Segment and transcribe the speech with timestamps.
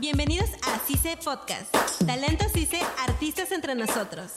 [0.00, 1.74] Bienvenidos a CICE Podcast.
[2.06, 4.34] Talento CICE, artistas entre nosotros.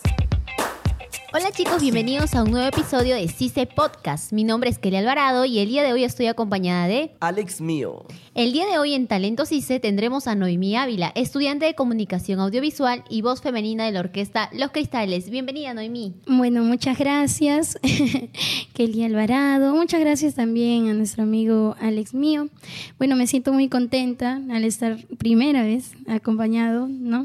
[1.33, 4.33] Hola chicos, bienvenidos a un nuevo episodio de CICE Podcast.
[4.33, 7.11] Mi nombre es Kelly Alvarado y el día de hoy estoy acompañada de...
[7.21, 8.03] Alex Mío.
[8.35, 13.05] El día de hoy en Talento CICE tendremos a Noemí Ávila, estudiante de comunicación audiovisual
[13.09, 15.29] y voz femenina de la orquesta Los Cristales.
[15.29, 16.15] Bienvenida Noemí.
[16.27, 17.79] Bueno, muchas gracias
[18.73, 19.73] Kelly Alvarado.
[19.73, 22.49] Muchas gracias también a nuestro amigo Alex Mío.
[22.97, 27.23] Bueno, me siento muy contenta al estar primera vez acompañado, ¿no?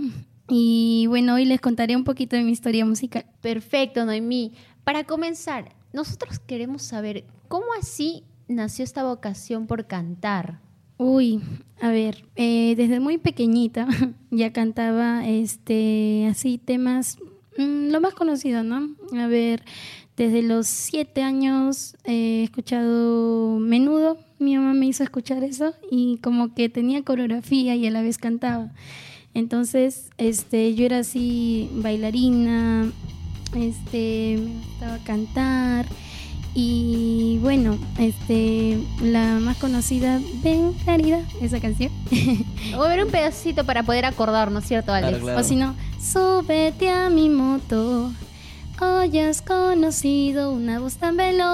[0.48, 3.26] Y bueno, hoy les contaré un poquito de mi historia musical.
[3.40, 4.52] Perfecto, Noemí.
[4.84, 10.60] Para comenzar, nosotros queremos saber cómo así nació esta vocación por cantar.
[10.98, 11.42] Uy,
[11.80, 13.86] a ver, eh, desde muy pequeñita
[14.30, 17.18] ya cantaba este así temas,
[17.58, 18.94] mm, lo más conocido, ¿no?
[19.18, 19.62] A ver,
[20.16, 26.54] desde los siete años he escuchado menudo, mi mamá me hizo escuchar eso y como
[26.54, 28.72] que tenía coreografía y a la vez cantaba.
[29.36, 32.90] Entonces, este, yo era así bailarina,
[33.54, 35.84] este, me gustaba cantar
[36.54, 41.92] y bueno, este, la más conocida, Ven Clarida, esa canción.
[42.74, 45.18] Voy a ver un pedacito para poder acordarnos, ¿cierto, Alex?
[45.18, 45.40] Claro, claro.
[45.40, 48.10] O si no, súbete a mi moto.
[48.80, 51.46] Hoy has conocido una voz tan veloz.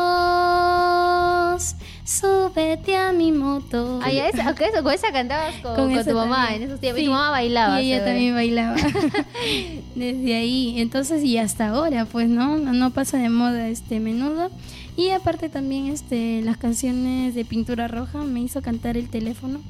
[2.05, 4.01] Súbete a mi moto.
[4.03, 6.63] Ah, ya, esa, ok, eso, con esa cantabas con, Con con esa tu mamá también.
[6.63, 6.99] en esos tiempos.
[6.99, 7.07] Y Sí.
[7.07, 7.81] tu mamá bailaba.
[7.81, 8.75] Y ella también bailaba.
[9.95, 10.75] Desde ahí.
[10.79, 12.57] Entonces, y hasta ahora, pues, ¿no?
[12.59, 14.51] No pasa de moda este menudo.
[14.97, 19.61] Y aparte también este las canciones de Pintura Roja me hizo cantar el teléfono.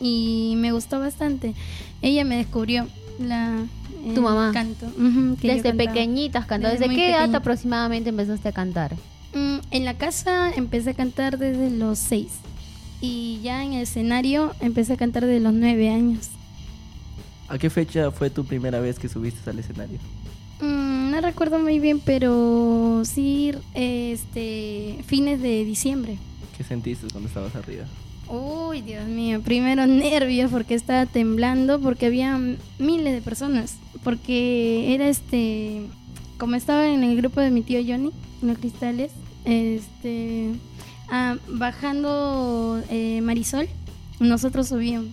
[0.00, 1.54] Y me gustó bastante.
[2.00, 2.86] Ella me descubrió
[3.18, 3.56] la
[4.14, 4.50] Tu mamá.
[4.52, 4.86] canto.
[5.42, 6.72] Desde pequeñitas cantaba.
[6.72, 7.38] Desde ¿Desde, muy qué edad pequeñita.
[7.38, 8.94] aproximadamente empezaste a cantar?
[9.34, 12.32] Mm, en la casa empecé a cantar desde los seis.
[13.00, 16.28] Y ya en el escenario empecé a cantar desde los nueve años.
[17.48, 19.98] ¿A qué fecha fue tu primera vez que subiste al escenario?
[20.60, 26.18] Mm, no recuerdo muy bien, pero sí, este, fines de diciembre.
[26.56, 27.84] ¿Qué sentiste cuando estabas arriba?
[28.30, 32.38] Uy, Dios mío, primero nervios porque estaba temblando, porque había
[32.78, 35.82] miles de personas, porque era este,
[36.38, 39.10] como estaba en el grupo de mi tío Johnny, los cristales,
[39.44, 40.52] este,
[41.10, 43.68] ah, bajando eh, Marisol,
[44.20, 45.08] nosotros subíamos.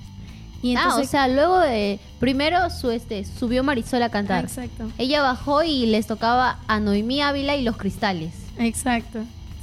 [0.61, 2.00] Y ah, o entonces- sea, luego de...
[2.19, 4.44] Primero su, este, subió Marisol a cantar.
[4.45, 4.91] Exacto.
[4.97, 8.33] Ella bajó y les tocaba a Noemí Ávila y Los Cristales.
[8.57, 9.19] Exacto,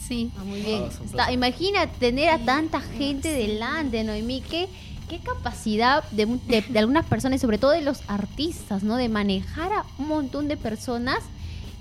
[0.06, 0.31] sí.
[0.38, 0.84] Ah, muy bien.
[0.84, 4.41] Ah, Está- imagina tener a tanta gente delante, Noemí.
[4.42, 4.69] Qué,
[5.09, 8.97] qué capacidad de, mu- de- de algunas personas, y sobre todo de los artistas, ¿no?
[8.97, 11.19] De manejar a un montón de personas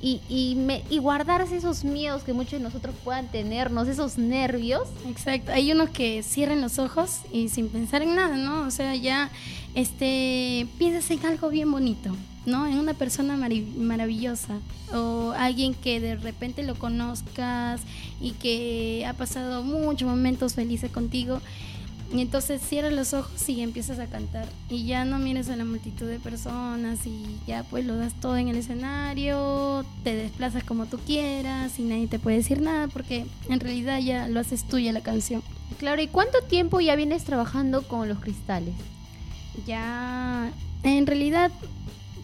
[0.01, 4.87] y, y, me- y guardarse esos miedos que muchos de nosotros puedan tenernos, esos nervios.
[5.07, 8.67] Exacto, hay unos que cierran los ojos y sin pensar en nada, ¿no?
[8.67, 9.29] O sea, ya
[9.75, 12.15] este piensas en algo bien bonito,
[12.45, 12.67] ¿no?
[12.67, 14.59] En una persona maravillosa
[14.93, 17.81] o alguien que de repente lo conozcas
[18.19, 21.39] y que ha pasado muchos momentos felices contigo.
[22.13, 24.47] Y entonces cierras los ojos y empiezas a cantar.
[24.69, 28.37] Y ya no mires a la multitud de personas y ya pues lo das todo
[28.37, 33.25] en el escenario, te desplazas como tú quieras y nadie te puede decir nada porque
[33.49, 35.41] en realidad ya lo haces tuya la canción.
[35.79, 38.75] Claro, ¿y cuánto tiempo ya vienes trabajando con Los Cristales?
[39.65, 40.51] Ya
[40.83, 41.51] en realidad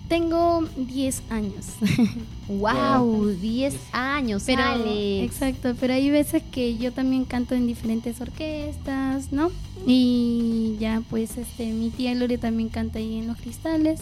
[0.09, 1.65] tengo 10 años.
[2.49, 3.27] ¡Wow!
[3.27, 5.23] 10 años, Pero, Alex.
[5.31, 9.51] exacto, pero hay veces que yo también canto en diferentes orquestas, ¿no?
[9.85, 14.01] Y ya pues este mi tía Gloria también canta ahí en Los Cristales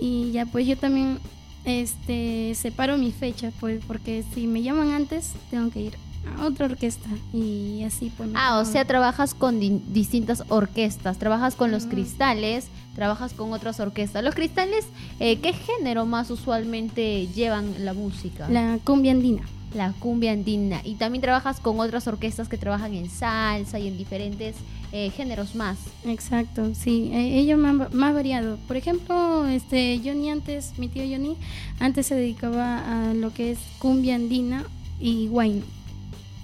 [0.00, 1.18] y ya pues yo también
[1.64, 5.92] este separo mi fecha pues porque si me llaman antes tengo que ir
[6.38, 11.54] a otra orquesta y así pues Ah, o sea, trabajas con di- distintas orquestas, trabajas
[11.54, 11.90] con los Mm.
[11.90, 14.22] cristales, trabajas con otras orquestas.
[14.22, 14.84] Los cristales,
[15.18, 18.48] eh, ¿qué género más usualmente llevan la música?
[18.48, 19.42] la cumbia andina.
[19.74, 20.80] La cumbia andina.
[20.84, 24.56] Y también trabajas con otras orquestas que trabajan en salsa y en diferentes
[24.92, 25.78] eh, géneros más.
[26.04, 28.58] Exacto, sí, eh, ellos más, más variado.
[28.66, 31.36] Por ejemplo, este Johnny antes, mi tío Johnny,
[31.78, 34.64] antes se dedicaba a lo que es cumbia andina
[34.98, 35.62] y wine.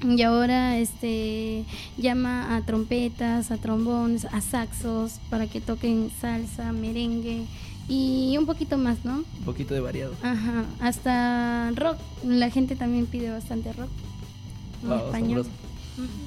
[0.03, 1.65] Y ahora este
[1.97, 7.45] llama a trompetas, a trombones, a saxos para que toquen salsa, merengue
[7.89, 9.25] y un poquito más, ¿no?
[9.39, 10.15] Un poquito de variado.
[10.23, 11.97] Ajá, hasta rock.
[12.25, 13.89] La gente también pide bastante rock
[14.83, 15.47] en Wow, español.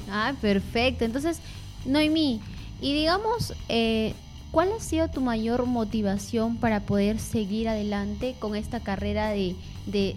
[0.10, 1.06] Ah, perfecto.
[1.06, 1.40] Entonces,
[1.86, 2.42] Noemí,
[2.82, 4.14] y digamos, eh,
[4.52, 10.16] ¿cuál ha sido tu mayor motivación para poder seguir adelante con esta carrera de, de,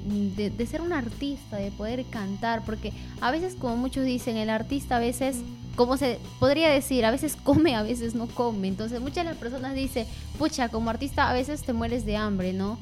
[0.56, 4.96] de, ser un artista, de poder cantar, porque a veces, como muchos dicen, el artista
[4.96, 5.38] a veces,
[5.76, 8.68] como se podría decir, a veces come, a veces no come.
[8.68, 10.06] Entonces, muchas de las personas dicen,
[10.38, 12.78] pucha, como artista a veces te mueres de hambre, ¿no?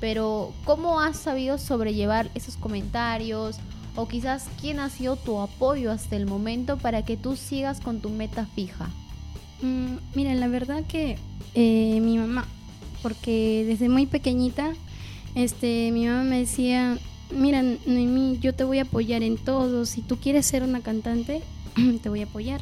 [0.00, 3.58] Pero, ¿cómo has sabido sobrellevar esos comentarios?
[3.94, 8.00] O quizás, ¿quién ha sido tu apoyo hasta el momento para que tú sigas con
[8.00, 8.90] tu meta fija?
[9.60, 11.18] Mm, mira, la verdad que
[11.54, 12.46] eh, mi mamá,
[13.02, 14.72] porque desde muy pequeñita,
[15.34, 16.98] este, mi mamá me decía,
[17.30, 21.42] mira, Noemí, yo te voy a apoyar en todo, si tú quieres ser una cantante,
[22.02, 22.60] te voy a apoyar.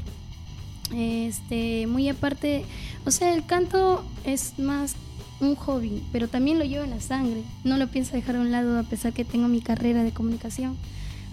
[0.94, 2.64] Este, muy aparte,
[3.04, 4.96] o sea, el canto es más
[5.40, 7.42] un hobby, pero también lo llevo en la sangre.
[7.64, 10.76] No lo pienso dejar a un lado a pesar que tengo mi carrera de comunicación.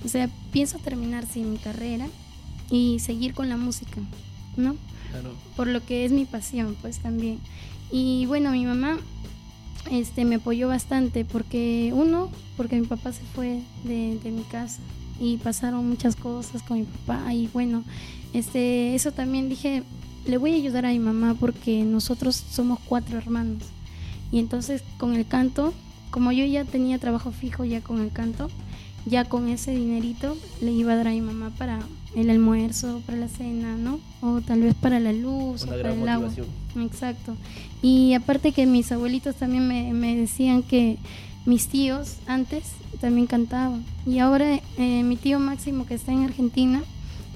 [0.05, 2.07] O sea, pienso terminar sin mi carrera
[2.69, 3.99] y seguir con la música,
[4.55, 4.75] ¿no?
[5.11, 5.33] Claro.
[5.55, 7.39] Por lo que es mi pasión, pues también.
[7.91, 8.99] Y bueno, mi mamá
[9.91, 14.79] este, me apoyó bastante porque, uno, porque mi papá se fue de, mi casa
[15.19, 17.83] y pasaron muchas cosas con mi papá y bueno,
[18.33, 19.83] este, eso también dije,
[20.25, 23.63] le voy a ayudar a mi mamá porque nosotros somos cuatro hermanos.
[24.31, 25.73] Y entonces con el canto,
[26.11, 28.49] como yo ya tenía trabajo fijo ya con el canto,
[29.05, 31.79] ya con ese dinerito le iba a dar a mi mamá para
[32.15, 33.99] el almuerzo, para la cena, ¿no?
[34.21, 36.29] O tal vez para la luz, Una o para gran el agua.
[36.29, 36.85] motivación.
[36.85, 37.35] Exacto.
[37.81, 40.97] Y aparte que mis abuelitos también me, me decían que
[41.45, 42.63] mis tíos antes
[42.99, 43.83] también cantaban.
[44.05, 46.83] Y ahora eh, mi tío Máximo que está en Argentina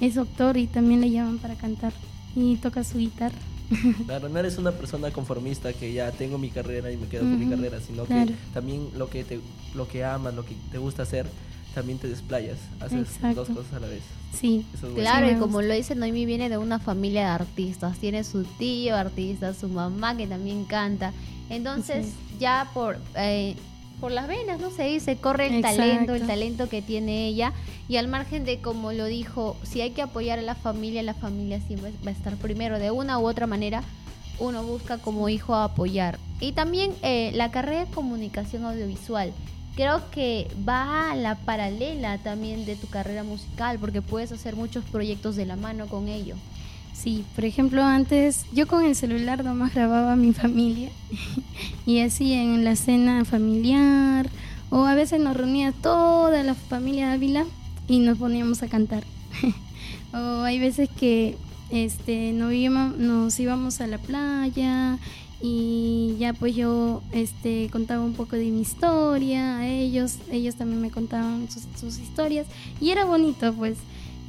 [0.02, 1.94] es doctor y también le llaman para cantar.
[2.36, 3.38] Y toca su guitarra.
[4.06, 7.40] Claro, no eres una persona conformista que ya tengo mi carrera y me quedo con
[7.40, 8.28] mi carrera, sino claro.
[8.28, 9.40] que también lo que te,
[9.76, 11.26] lo que amas, lo que te gusta hacer,
[11.74, 13.46] también te desplayas, haces Exacto.
[13.46, 14.02] dos cosas a la vez.
[14.34, 14.66] Sí.
[14.74, 14.80] Es.
[14.96, 17.98] Claro, y como lo dice Noemi, viene de una familia de artistas.
[17.98, 21.12] Tiene su tío artista, su mamá que también canta.
[21.50, 22.14] Entonces, Sí.
[22.40, 23.56] ya por, eh,
[24.00, 25.78] por las venas, no sé, se corre el Exacto.
[25.82, 27.52] talento, el talento que tiene ella.
[27.90, 31.14] Y al margen de, como lo dijo, si hay que apoyar a la familia, la
[31.14, 32.80] familia siempre va a estar primero.
[32.80, 33.84] De una u otra manera,
[34.40, 36.18] uno busca como hijo apoyar.
[36.40, 39.34] Y también eh, la carrera de comunicación audiovisual.
[39.76, 44.84] Creo que va a la paralela también de tu carrera musical, porque puedes hacer muchos
[44.86, 46.36] proyectos de la mano con ello.
[46.94, 50.90] Sí, por ejemplo, antes yo con el celular nomás grababa a mi familia
[51.86, 54.30] y así en la cena familiar
[54.70, 57.46] o a veces nos reunía toda la familia Ávila
[57.88, 59.04] y nos poníamos a cantar.
[60.14, 61.38] o hay veces que
[61.72, 62.54] este nos
[63.40, 65.00] íbamos, a la playa
[65.42, 70.82] y ya pues yo este contaba un poco de mi historia a ellos, ellos también
[70.82, 72.48] me contaban sus, historias
[72.80, 73.78] y era bonito pues.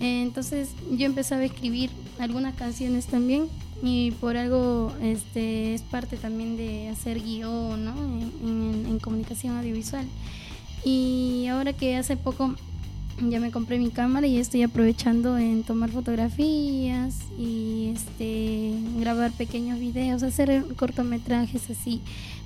[0.01, 3.49] Entonces yo empezaba a escribir algunas canciones también
[3.83, 7.95] y por algo este es parte también de hacer guion ¿no?
[8.43, 10.07] en comunicación audiovisual.
[10.85, 12.57] Y ahora que hace poco
[13.21, 19.79] ya me compré mi cámara y estoy aprovechando en tomar fotografías y este grabar pequeños
[19.79, 22.01] videos, hacer cortometrajes así,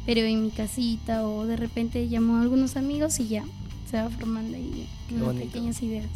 [0.05, 3.45] pero en mi casita o de repente llamo a algunos amigos y ya
[3.91, 6.11] se va formando ahí unas pequeñas ideas.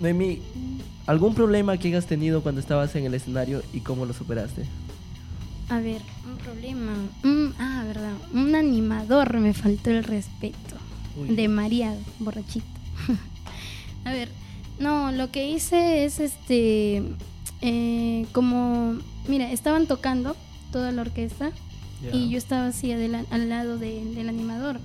[0.00, 0.40] Noemí,
[1.06, 4.64] ¿algún problema que hayas tenido cuando estabas en el escenario y cómo lo superaste?
[5.68, 6.92] A ver, un problema.
[7.22, 8.12] Mm, ah, verdad.
[8.34, 10.76] Un animador me faltó el respeto.
[11.16, 11.34] Uy.
[11.34, 12.73] De mareado, borrachito.
[14.04, 14.28] A ver,
[14.78, 17.02] no, lo que hice es este.
[17.60, 18.96] eh, como.
[19.28, 20.36] Mira, estaban tocando
[20.72, 21.50] toda la orquesta
[22.12, 24.78] y yo estaba así adela- al lado de- del animador.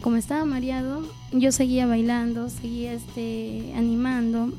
[0.00, 4.52] Como estaba mareado, yo seguía bailando, seguía este, animando.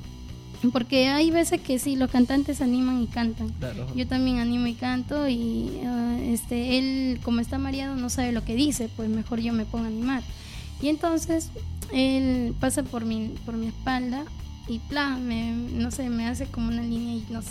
[0.72, 3.50] Porque hay veces que sí, los cantantes animan y cantan.
[3.60, 3.86] Claro.
[3.96, 8.44] Yo también animo y canto y ah, este él como está mareado no sabe lo
[8.44, 10.24] que dice, pues mejor yo me pongo a animar.
[10.82, 11.50] Y entonces
[11.94, 14.26] él pasa por mi por mi espalda
[14.68, 17.50] y pla, me, no sé, me hace como una línea y no sé,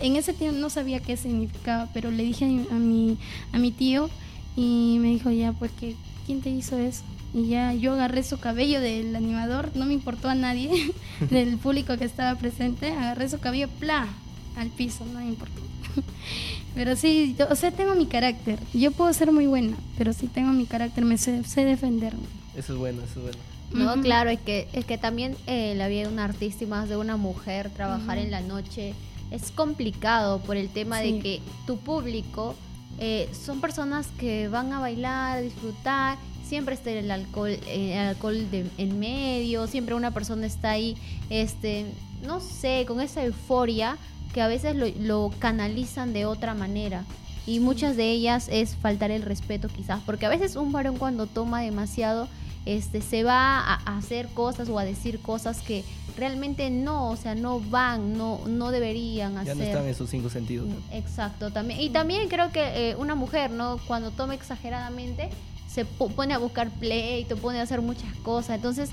[0.00, 3.18] en ese tiempo no sabía qué significaba, pero le dije a mi, a mi
[3.52, 4.08] a mi tío
[4.56, 5.94] y me dijo ya pues que
[6.26, 7.02] quién te hizo eso
[7.36, 10.70] y ya yo agarré su cabello del animador, no me importó a nadie
[11.30, 14.08] del público que estaba presente, agarré su cabello, pla,
[14.56, 15.60] al piso, no me importó.
[16.74, 18.58] Pero sí, yo, o sea, tengo mi carácter.
[18.72, 22.26] Yo puedo ser muy buena, pero sí tengo mi carácter, me sé, sé defenderme.
[22.56, 23.38] Eso es bueno, eso es bueno.
[23.72, 24.02] No, Ujú.
[24.02, 26.96] claro, es que, es que también eh, la vida de un artista y más de
[26.96, 28.24] una mujer, trabajar Ujú.
[28.26, 28.94] en la noche
[29.30, 31.12] es complicado por el tema Sí.
[31.12, 32.54] de que tu público
[32.98, 36.16] eh, son personas que van a bailar, a disfrutar,
[36.48, 40.96] siempre está el alcohol, eh, el alcohol de, en medio, siempre una persona está ahí,
[41.28, 41.86] este,
[42.24, 43.98] no sé, con esa euforia
[44.32, 47.04] que a veces lo, lo canalizan de otra manera.
[47.48, 51.26] y muchas de ellas es faltar el respeto quizás, porque a veces un varón cuando
[51.26, 52.26] toma demasiado
[52.66, 55.84] este se va a, hacer cosas o a decir cosas que
[56.16, 59.56] realmente no, o sea, no van, no no deberían Ya hacer.
[59.56, 60.68] no están en sus cinco sentidos.
[60.68, 60.74] ¿no?
[60.92, 61.80] Exacto, también.
[61.80, 63.78] Y también creo que eh, una mujer, ¿no?
[63.86, 65.30] Cuando toma exageradamente,
[65.68, 68.56] se po- pone a buscar pleito, pone a hacer muchas cosas.
[68.56, 68.90] Entonces,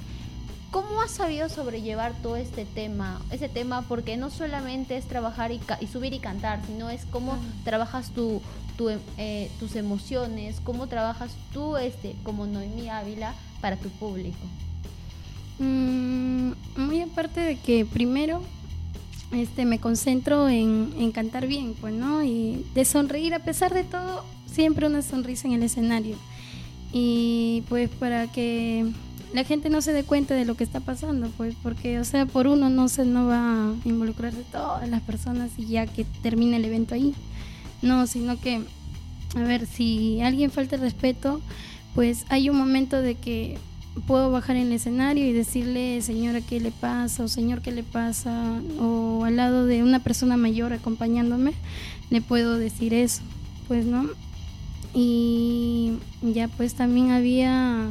[0.71, 3.21] ¿cómo has sabido sobrellevar todo este tema?
[3.31, 7.05] Ese tema, porque no solamente es trabajar y, ca- y subir y cantar, sino es
[7.05, 8.41] cómo trabajas tu,
[8.77, 13.33] tu, em- eh, tus emociones, cómo trabajas tú, este, como Noemí Ávila,
[13.63, 14.37] para tu público.
[15.57, 18.41] Mm, muy aparte de que primero
[19.31, 22.25] este, me concentro en, en cantar bien, pues, ¿no?
[22.25, 26.17] Y de sonreír a pesar de todo, siempre una sonrisa en el escenario.
[26.91, 28.85] Y pues para que
[29.33, 32.25] la gente no se dé cuenta de lo que está pasando, pues, porque, o sea,
[32.25, 36.57] por uno no se no va a involucrarse todas las personas y ya que termine
[36.57, 37.15] el evento ahí.
[37.81, 38.61] No, sino que,
[39.37, 41.39] a ver, si alguien falta el respeto,
[41.95, 43.57] pues hay un momento de que
[44.07, 47.23] puedo bajar en el escenario y decirle, señora, ¿qué le pasa?
[47.23, 48.59] O señor, ¿qué le pasa?
[48.79, 51.53] O al lado de una persona mayor acompañándome,
[52.09, 53.21] le puedo decir eso,
[53.67, 54.09] pues, ¿no?
[54.93, 57.87] Y ya pues también había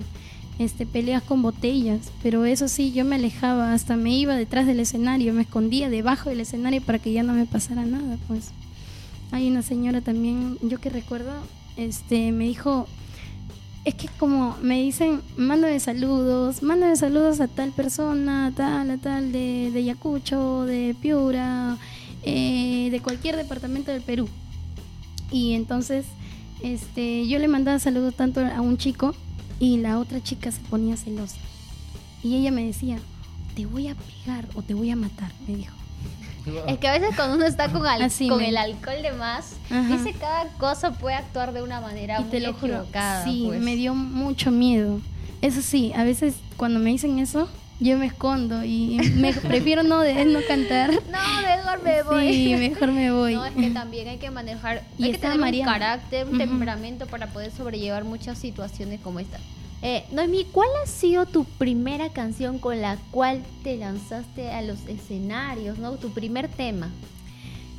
[0.58, 4.80] este peleas con botellas, pero eso sí, yo me alejaba, hasta me iba detrás del
[4.80, 8.50] escenario, me escondía debajo del escenario para que ya no me pasara nada, pues.
[9.32, 11.32] Hay una señora también, yo que recuerdo,
[11.76, 12.86] este me dijo,
[13.84, 19.32] es que como me dicen, mándame saludos, mándame saludos a tal persona, tal, a tal,
[19.32, 21.76] de, de Yacucho, de Piura,
[22.22, 24.28] eh, de cualquier departamento del Perú.
[25.30, 26.06] Y entonces
[26.62, 29.14] este, yo le mandaba saludos tanto a un chico
[29.58, 31.38] y la otra chica se ponía celosa.
[32.22, 32.98] Y ella me decía,
[33.56, 35.81] te voy a pegar o te voy a matar, me dijo.
[36.66, 39.12] Es que a veces cuando uno está con, al- Así con me- el alcohol de
[39.12, 39.88] más, Ajá.
[39.88, 43.24] dice cada cosa puede actuar de una manera y muy te lo juro, equivocada.
[43.24, 43.60] sí, pues.
[43.60, 45.00] me dio mucho miedo.
[45.40, 47.48] Eso sí, a veces cuando me dicen eso,
[47.80, 50.90] yo me escondo y me prefiero no de no cantar.
[50.92, 52.32] No, mejor me voy.
[52.32, 53.34] Sí, mejor me voy.
[53.34, 55.72] No, es que también hay que manejar, Y hay que tener Mariana.
[55.72, 59.38] un carácter, un temperamento para poder sobrellevar muchas situaciones como esta.
[59.82, 64.86] Eh, Noemí, ¿cuál ha sido tu primera canción con la cual te lanzaste a los
[64.86, 65.92] escenarios, no?
[65.94, 66.88] Tu primer tema.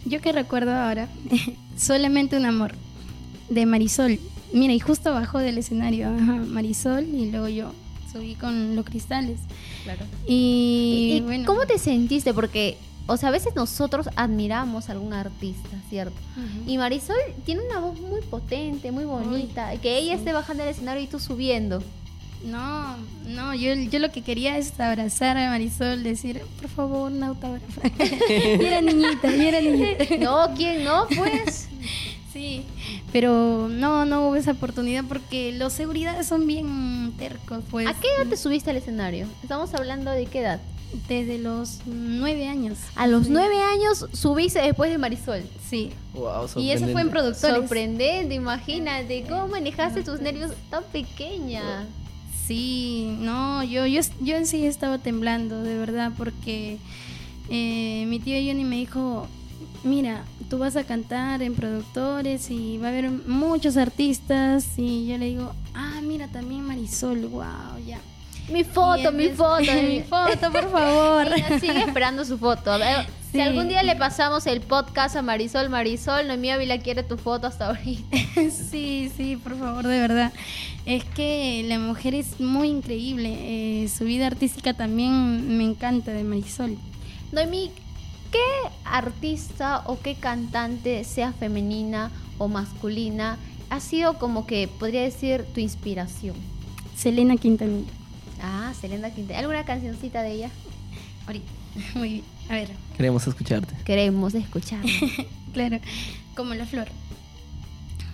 [0.06, 1.08] Yo que recuerdo ahora,
[1.78, 2.76] solamente un amor,
[3.50, 4.20] de Marisol.
[4.52, 7.72] Mira, y justo bajó del escenario, ajá, Marisol, y luego yo
[8.12, 9.40] subí con los cristales.
[9.84, 10.06] Claro.
[10.28, 11.46] Y, ¿Y, bueno.
[11.46, 12.34] cómo te sentiste?
[12.34, 16.16] Porque, o sea, a veces nosotros admiramos a algún artista, ¿cierto?
[16.66, 19.76] Y Marisol tiene una voz muy potente, muy bonita.
[19.82, 20.20] que ella sí.
[20.20, 21.84] esté bajando del escenario y tú subiendo.
[22.46, 27.24] No, no, yo, yo lo que quería es abrazar a Marisol, decir, por favor, un
[27.24, 27.82] autógrafo.
[28.00, 30.06] y era niñita, y era niñita.
[30.20, 31.08] No, ¿quién no?
[31.16, 31.70] Pues.
[32.34, 32.66] Sí,
[33.12, 37.86] pero no, no hubo esa oportunidad porque los seguridades son bien tercos, pues.
[37.86, 39.28] ¿A qué edad te subiste al escenario?
[39.44, 40.60] Estamos hablando de qué edad.
[41.08, 42.78] Desde los nueve años.
[42.96, 43.32] A los Sí.
[43.34, 45.42] nueve años subiste después de Marisol.
[45.70, 45.92] Sí.
[46.14, 47.56] Wow, Y eso fue en productores.
[47.58, 49.24] Sorprendente, imagínate.
[49.28, 51.88] ¿Cómo manejaste tus nervios tan pequeña?
[52.46, 56.78] Sí, no, yo, yo, yo en sí estaba temblando, de verdad, porque
[57.50, 59.28] eh, mi tío Johnny me dijo,
[59.84, 65.18] mira, tú vas a cantar en productores y va a haber muchos artistas y yo
[65.18, 67.44] le digo, ah, mira, también Marisol, wow,
[67.88, 68.00] ya.
[68.52, 69.62] Mi foto, mi foto.
[69.88, 71.28] mi foto, por favor.
[71.34, 72.72] Ella sigue esperando su foto.
[72.72, 73.42] A ver, Si Sí.
[73.42, 77.68] algún día le pasamos el podcast a Marisol, Marisol, Noemí Ávila quiere tu foto hasta
[77.70, 78.18] ahorita.
[78.52, 80.32] Sí, sí, por favor, de verdad.
[80.86, 83.30] Es que la mujer es muy increíble.
[83.84, 86.78] eh, su vida artística también me encanta de Marisol.
[87.32, 87.72] Noemí,
[88.32, 93.38] ¿qué artista o qué cantante, sea femenina o masculina,
[93.72, 96.36] ha sido como que podría decir tu inspiración?
[96.96, 97.90] Selena Quintanilla.
[98.44, 99.40] Ah, Selena Quintanilla.
[99.40, 100.52] ¿Alguna cancioncita de ella?
[101.28, 101.52] Ahorita.
[101.96, 102.24] Muy bien.
[102.50, 103.74] A ver, Queremos escucharte.
[103.86, 104.92] Queremos escucharla.
[105.54, 105.80] claro.
[106.36, 106.88] Como la flor.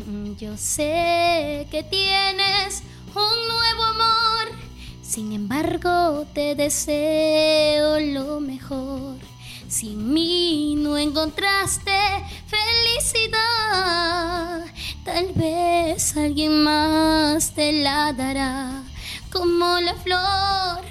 [0.05, 2.83] Mm, Yo sé que tienes
[3.15, 4.55] un nuevo amor.
[5.01, 9.17] Sin embargo, te deseo lo mejor.
[9.67, 11.91] Sin mí no encontraste
[12.47, 13.39] felicidad.
[15.03, 18.83] Tal vez alguien más te la dará.
[19.31, 20.83] Como la flor,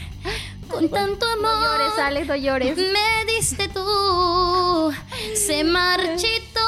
[0.70, 1.42] con tanto amor.
[1.42, 2.76] No llores, Alex, no llores.
[2.76, 4.92] Me diste tú,
[5.34, 6.60] se marchitó,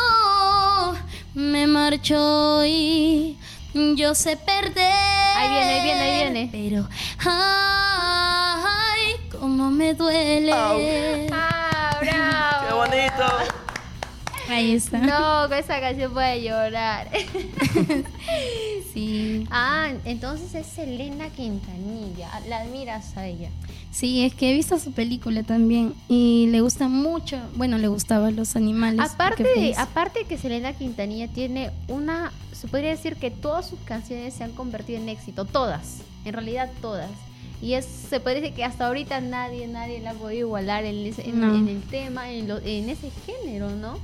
[1.34, 3.38] me marchó y
[3.72, 4.92] yo sé perder.
[5.36, 6.48] Ahí viene, ahí viene, ahí viene.
[6.50, 6.88] Pero,
[7.24, 10.52] ay, cómo me duele.
[10.52, 12.66] Ah, bravo.
[12.68, 13.59] ¡Qué bonito!
[14.50, 14.98] Ahí está.
[14.98, 17.08] No, con esa canción puede llorar.
[18.92, 19.46] Sí.
[19.50, 22.28] Ah, entonces es Selena Quintanilla.
[22.48, 23.48] La admiras a ella.
[23.92, 28.36] Sí, es que he visto su película también y le gusta mucho, bueno, le gustaban
[28.36, 29.00] los animales.
[29.00, 34.34] Aparte de, aparte que Selena Quintanilla tiene una, se podría decir que todas sus canciones
[34.34, 37.10] se han convertido en éxito, todas, en realidad todas.
[37.62, 41.04] Y es, se puede decir que hasta ahorita nadie, nadie la ha podido igualar en,
[41.06, 41.54] ese- en- No.
[41.54, 43.98] en el tema, en, lo- en ese género, ¿no?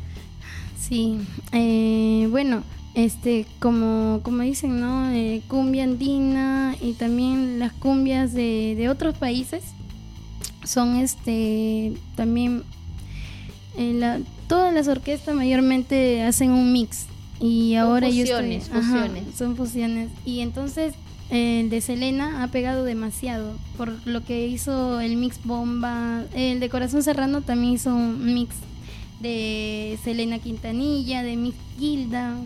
[0.88, 1.18] Sí,
[1.52, 2.62] eh, bueno,
[2.94, 5.10] este, como, como dicen, ¿no?
[5.10, 9.62] Eh, cumbia andina y también las cumbias de, de otros países
[10.64, 12.62] son, este, también,
[13.76, 17.06] eh, la- todas las orquestas mayormente hacen un mix
[17.40, 19.22] y Son ahora yo fusiones, ajá, fusiones.
[19.36, 20.94] son fusiones y entonces
[21.30, 26.68] el de Selena ha pegado demasiado por lo que hizo el mix bomba, el de
[26.68, 28.54] Corazón Serrano también hizo un mix
[29.20, 32.36] de Selena Quintanilla, de Miss Gilda,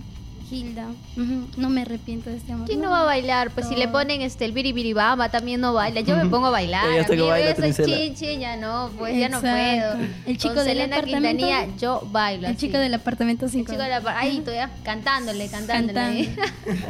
[1.56, 2.66] No me arrepiento de este amor.
[2.66, 3.50] ¿Quién no va a bailar?
[3.50, 6.00] Pues si le ponen este el biribiribamba también no baila.
[6.00, 6.88] Yo me pongo a bailar.
[6.90, 7.96] Ella hasta que baila, eso Trisela.
[7.96, 9.94] chin, chin, ya no, pues ya no puedo.
[10.26, 11.38] El chico Con del Selena apartamento.
[11.38, 12.46] Quintanilla yo bailo.
[12.48, 12.66] El así.
[12.66, 13.60] chico del apartamento 5.
[13.60, 16.28] El chico de la par- ahí todavía cantándole, cantándole.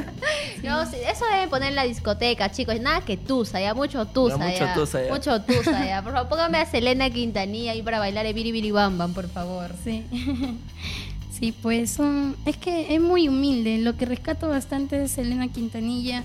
[0.62, 2.81] no, eso deben poner en la discoteca, chicos.
[2.81, 4.75] Nada que tusa, ya mucho tusa, mucho ya.
[4.75, 5.12] tusa, ya.
[5.12, 6.02] Mucho tusa, ya.
[6.05, 9.71] Por favor, póngame a Selena Quintanilla ahí para bailar el biribiri bam bam, por favor.
[9.85, 10.05] Sí.
[11.40, 13.78] Sí, pues son, es que es muy humilde.
[13.78, 16.23] Lo que rescato bastante de Selena Quintanilla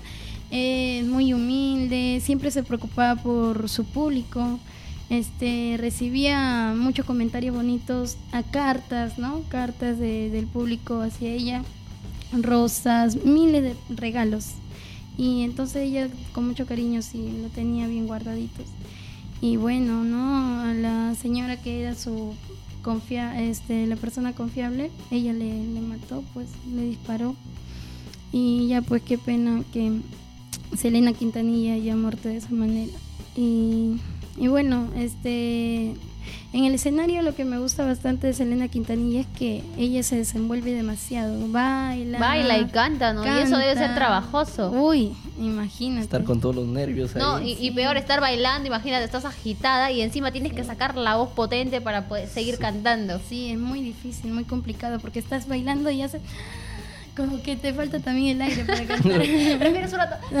[0.50, 4.58] es muy humilde, siempre se preocupaba por su público.
[5.08, 9.42] Este recibía muchos comentarios bonitos a cartas, ¿no?
[9.48, 11.62] Cartas de- del público hacia ella,
[12.32, 14.48] rosas, miles de regalos.
[15.16, 18.66] Y entonces ella con mucho cariño sí lo tenía bien guardaditos.
[19.40, 20.60] Y bueno, ¿no?
[20.60, 22.34] A la señora que era su
[22.86, 27.34] confia este la persona confiable, ella le, le mató, pues le disparó.
[28.30, 29.90] Y ya pues qué pena que
[30.76, 32.92] Selena Quintanilla haya muerto de esa manera.
[33.34, 33.96] Y,
[34.36, 35.94] y bueno, este
[36.52, 40.16] en el escenario lo que me gusta bastante de Selena Quintanilla es que ella se
[40.16, 43.24] desenvuelve demasiado, baila, Baila y canta, ¿no?
[43.24, 44.70] Y eso debe ser trabajoso.
[44.70, 46.04] Uy, imagínate.
[46.04, 47.22] Estar con todos los nervios ahí.
[47.22, 51.16] No, y, y peor estar bailando, imagínate, estás agitada y encima tienes que sacar la
[51.16, 53.20] voz potente para poder seguir cantando.
[53.28, 56.20] Sí, es muy difícil, muy complicado porque estás bailando y hace
[57.16, 59.18] como que te falta también el aire para cantar.
[59.20, 60.16] Prefieres un rato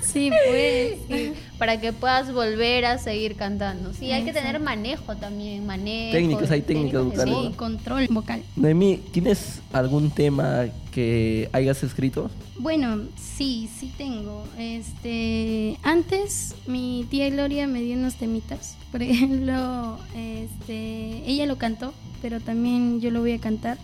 [0.00, 0.98] sí, pues.
[1.08, 1.32] sí.
[1.58, 3.92] para que puedas volver a seguir cantando.
[3.92, 6.12] Sí, hay que tener manejo también, manejo.
[6.12, 7.52] Técnicas, hay técnicas vocales, sí.
[7.56, 8.42] Control vocal.
[8.56, 12.30] Noemí, ¿tienes algún tema que hayas escrito?
[12.56, 14.44] Bueno, sí, sí tengo.
[14.56, 18.76] Este, antes mi tía Gloria me dio unos temitas.
[18.92, 21.92] Por ejemplo, este, ella lo cantó,
[22.22, 23.78] pero también yo lo voy a cantar.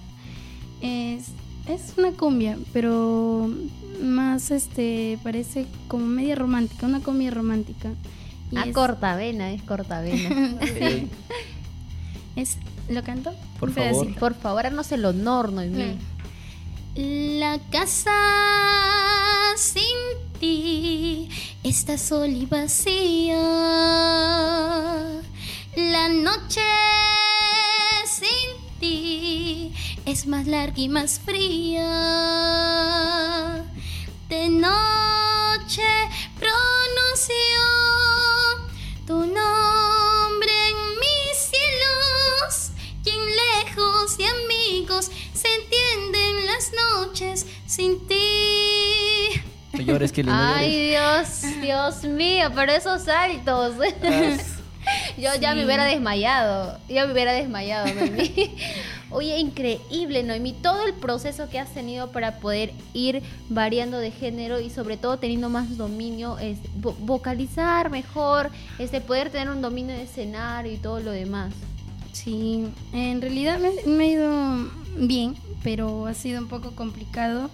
[0.80, 1.32] Es,
[1.68, 3.50] es una cumbia, pero
[4.02, 7.90] más este parece como media romántica, una cumbia romántica.
[8.50, 10.56] Y Ah, es- cortavena, es cortavena.
[12.36, 13.32] Es ¿Lo canto?
[13.58, 14.14] Por favor.
[14.16, 15.96] Por favor, haznos el honor, Noemí.
[16.96, 18.10] La casa
[19.56, 19.84] sin
[20.40, 21.28] ti
[21.62, 23.36] está sola y vacía.
[25.76, 26.60] La noche
[30.10, 31.84] es más larga y más fría.
[34.28, 35.82] De noche
[36.36, 37.62] pronunció
[39.06, 42.72] tu nombre en mis cielos
[43.04, 49.40] y en lejos de amigos se entienden las noches sin ti.
[49.74, 50.88] no llores, Kelly, no Ay.
[50.88, 53.76] Dios, Dios mío, pero esos saltos.
[55.16, 56.80] Yo ya me hubiera desmayado.
[56.88, 58.56] Yo me hubiera desmayado, Noemí.
[59.10, 60.52] Oye, increíble, Noemí.
[60.52, 65.18] Todo el proceso que has tenido para poder ir variando de género y sobre todo
[65.18, 70.76] teniendo más dominio, es, vo- vocalizar mejor, este, poder tener un dominio de escenario y
[70.76, 71.52] todo lo demás.
[72.12, 77.50] Sí, en realidad me, me ha ido bien, pero ha sido un poco complicado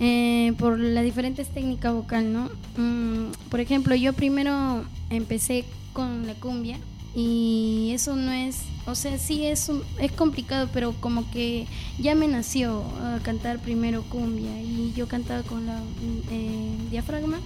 [0.00, 2.50] eh, por las diferentes técnicas vocal, ¿no?
[2.76, 6.78] Mm, por ejemplo, yo primero empecé con la cumbia
[7.14, 11.66] y eso no es, o sea, sí es, es complicado, pero como que
[11.98, 17.40] ya me nació a cantar primero cumbia y yo cantaba con la mm, eh, diafragma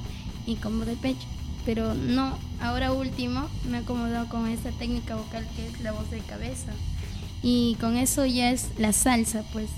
[0.46, 1.26] y con voz de pecho.
[1.64, 6.10] Pero no, ahora último me he acomodado con esta técnica vocal que es la voz
[6.10, 6.72] de cabeza.
[7.42, 9.68] Y con eso ya es la salsa, pues.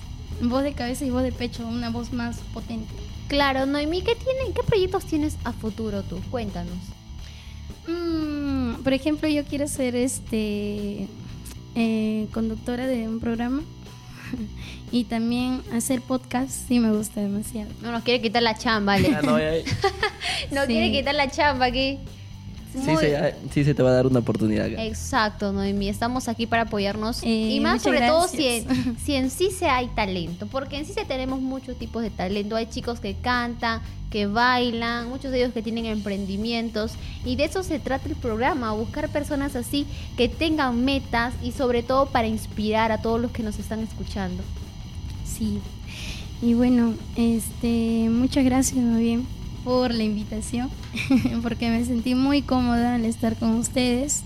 [0.42, 2.92] Voz de cabeza y voz de pecho, una voz más potente.
[3.28, 6.20] Claro, Noemí, ¿qué, tienen, ¿qué proyectos tienes a futuro tú?
[6.30, 6.78] Cuéntanos.
[8.86, 11.08] Por ejemplo, yo quiero ser este
[11.74, 13.64] eh, conductora de un programa
[14.92, 17.68] y también hacer podcast sí me gusta demasiado.
[17.82, 19.08] No nos quiere quitar la chamba, Ale.
[19.12, 19.54] Ah, no, ya-
[20.52, 20.66] No Sí.
[20.68, 21.98] quiere quitar la chamba aquí.
[22.76, 24.66] Sí, Muy- se, ya- sí se te va a dar una oportunidad.
[24.66, 24.84] acá.
[24.84, 25.88] Exacto, Noemi.
[25.88, 27.22] Estamos aquí para apoyarnos.
[27.22, 30.46] Eh, y más sobre todo si en, si en sí se hay talento.
[30.46, 32.56] Porque en sí se tenemos muchos tipos de talento.
[32.56, 36.92] Hay chicos que cantan, que bailan, muchos de ellos que tienen emprendimientos.
[37.24, 38.72] Y de eso se trata el programa.
[38.72, 39.86] Buscar personas así
[40.16, 44.42] que tengan metas y sobre todo para inspirar a todos los que nos están escuchando.
[45.24, 45.58] Sí.
[46.42, 49.26] Y bueno, este, muchas gracias más bien
[49.66, 50.70] por la invitación,
[51.42, 54.22] porque me sentí muy cómoda al estar con ustedes.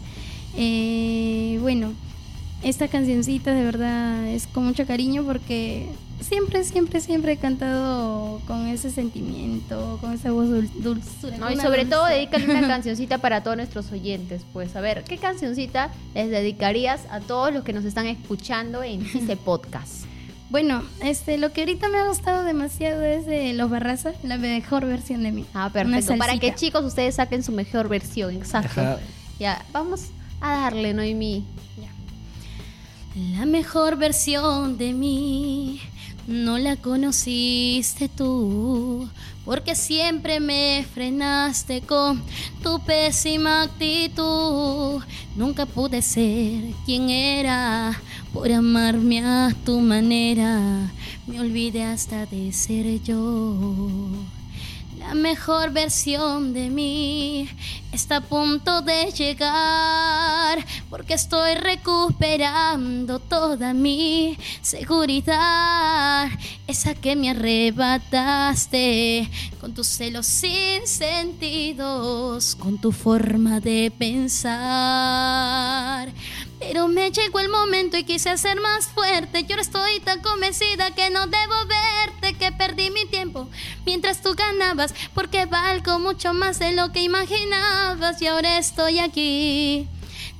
[0.54, 1.94] Eh, bueno,
[2.62, 5.86] esta cancioncita de verdad es con mucho cariño porque
[6.20, 11.50] siempre, siempre, siempre he cantado con ese sentimiento, con esa voz dul- dulzura.
[11.54, 14.42] Y sobre todo dedícale una cancioncita para todos nuestros oyentes.
[14.52, 19.06] Pues a ver, ¿qué cancioncita les dedicarías a todos los que nos están escuchando en
[19.06, 20.04] Cise Podcast?
[20.50, 24.84] Bueno, este, lo que ahorita me ha gustado demasiado es de Los Barraza, la mejor
[24.84, 25.46] versión de mí.
[25.54, 26.18] Ah, perfecto.
[26.18, 28.80] Para que chicos ustedes saquen su mejor versión, exacto.
[28.80, 28.98] Ajá.
[29.38, 30.06] Ya, vamos
[30.40, 31.44] a darle, Noemi.
[33.32, 35.80] La mejor versión de mí
[36.26, 39.08] no la conociste tú,
[39.44, 42.22] porque siempre me frenaste con
[42.62, 45.02] tu pésima actitud.
[45.36, 48.00] Nunca pude ser quien era
[48.32, 50.90] por amarme a tu manera.
[51.26, 53.56] Me olvidé hasta de ser yo.
[54.98, 57.48] La mejor versión de mí
[57.90, 66.28] está a punto de llegar porque estoy recuperando toda mi seguridad,
[66.66, 69.26] esa que me arrebataste
[69.58, 74.50] con tus celos sin sentidos, con tu forma de pensar.
[76.60, 79.44] Pero me llegó el momento y quise ser más fuerte.
[79.44, 83.48] Yo estoy tan convencida que no debo verte, que perdí mi tiempo
[83.86, 88.20] mientras tú ganabas, porque valgo mucho más de lo que imaginabas.
[88.20, 89.88] Y ahora estoy aquí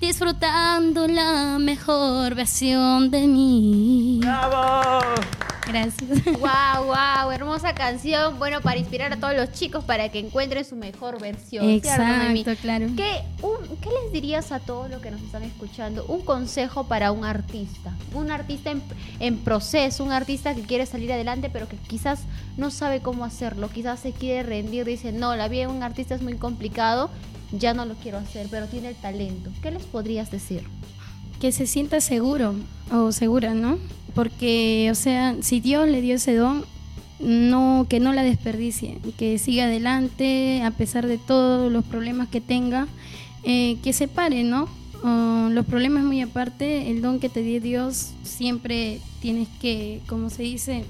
[0.00, 4.20] disfrutando la mejor versión de mí.
[4.22, 5.00] ¡Bravo!
[5.70, 6.10] Gracias.
[6.40, 8.38] Wow, wow, hermosa canción.
[8.38, 11.68] Bueno, para inspirar a todos los chicos para que encuentren su mejor versión.
[11.68, 12.86] Exacto, claro.
[12.96, 16.04] ¿Qué, un- ¿Qué les dirías a todos los que nos están escuchando?
[16.06, 17.92] Un consejo para un artista.
[18.14, 18.82] Un artista en,
[19.20, 22.20] en proceso, un artista que quiere salir adelante, pero que quizás
[22.56, 23.68] no sabe cómo hacerlo.
[23.70, 27.10] Quizás se quiere rendir, dice, no, la vida de un artista es muy complicado,
[27.52, 29.50] ya no lo quiero hacer, pero tiene el talento.
[29.62, 30.64] ¿Qué les podrías decir?
[31.40, 32.54] Que se sienta seguro
[32.92, 33.78] o segura, ¿no?
[34.14, 36.64] Porque, o sea, si Dios le dio ese don,
[37.20, 42.40] no que no la desperdicie, que siga adelante a pesar de todos los problemas que
[42.40, 42.88] tenga,
[43.44, 44.68] eh, que se pare, ¿no?
[45.02, 50.42] Los problemas muy aparte, el don que te dio Dios siempre tienes que, como se
[50.42, 50.84] dice,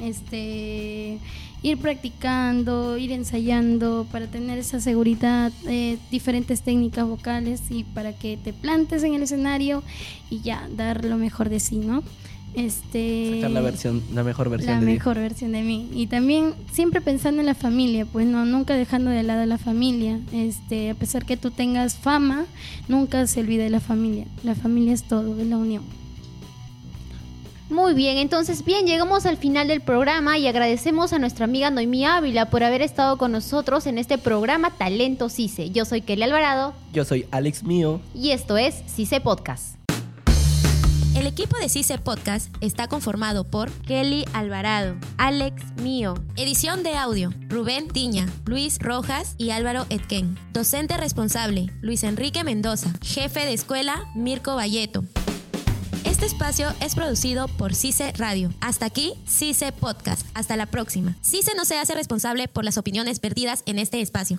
[0.00, 1.18] este
[1.62, 8.36] ir practicando, ir ensayando para tener esa seguridad, eh, diferentes técnicas vocales y para que
[8.36, 9.82] te plantes en el escenario
[10.28, 12.02] y ya dar lo mejor de sí, ¿no?
[12.54, 15.88] Este Sacar la versión, la mejor versión la de mejor versión de mí.
[15.94, 19.56] Y también siempre pensando en la familia pues no nunca dejando de lado a la
[19.56, 20.20] familia.
[20.32, 22.44] Este a pesar que tú tengas fama
[22.88, 24.26] nunca se olvide de la familia.
[24.42, 26.01] La familia es todo es la unión
[27.72, 32.04] Muy bien, entonces bien, llegamos al final del programa y agradecemos a nuestra amiga Noemí
[32.04, 35.70] Ávila por haber estado con nosotros en este programa Talento CICE.
[35.70, 37.98] Yo soy Kelly Alvarado Yo soy Alex Mío.
[38.14, 39.76] y esto es CICE Podcast.
[41.16, 47.30] El equipo de CICE Podcast está conformado por Kelly Alvarado, Alex Mío, edición de audio,
[47.48, 50.36] Rubén Tiña, Luis Rojas y Álvaro Etken.
[50.52, 52.92] Docente responsable, Luis Enrique Mendoza.
[53.02, 55.04] Jefe de escuela, Mirko Valleto.
[56.22, 58.52] Este espacio es producido por CICE Radio.
[58.60, 60.24] Hasta aquí, CICE Podcast.
[60.34, 61.16] Hasta la próxima.
[61.20, 64.38] CICE no se hace responsable por las opiniones vertidas en este espacio.